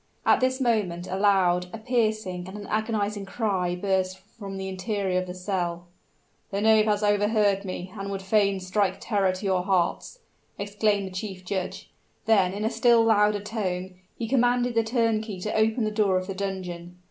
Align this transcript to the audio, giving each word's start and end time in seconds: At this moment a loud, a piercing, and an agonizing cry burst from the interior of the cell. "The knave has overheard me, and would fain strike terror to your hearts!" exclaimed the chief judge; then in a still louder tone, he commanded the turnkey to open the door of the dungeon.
At 0.25 0.39
this 0.39 0.59
moment 0.59 1.05
a 1.05 1.15
loud, 1.15 1.67
a 1.71 1.77
piercing, 1.77 2.47
and 2.47 2.57
an 2.57 2.65
agonizing 2.65 3.23
cry 3.27 3.75
burst 3.75 4.17
from 4.17 4.57
the 4.57 4.67
interior 4.67 5.19
of 5.21 5.27
the 5.27 5.35
cell. 5.35 5.85
"The 6.49 6.59
knave 6.59 6.85
has 6.85 7.03
overheard 7.03 7.65
me, 7.65 7.91
and 7.95 8.09
would 8.09 8.23
fain 8.23 8.59
strike 8.59 8.97
terror 8.99 9.31
to 9.31 9.45
your 9.45 9.61
hearts!" 9.61 10.17
exclaimed 10.57 11.05
the 11.05 11.11
chief 11.11 11.45
judge; 11.45 11.91
then 12.25 12.51
in 12.51 12.65
a 12.65 12.71
still 12.71 13.03
louder 13.03 13.41
tone, 13.41 13.93
he 14.17 14.27
commanded 14.27 14.73
the 14.73 14.83
turnkey 14.83 15.39
to 15.41 15.53
open 15.53 15.83
the 15.83 15.91
door 15.91 16.17
of 16.17 16.25
the 16.25 16.33
dungeon. 16.33 16.97